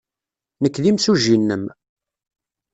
[0.61, 1.63] Nekk d imsujji-nnem.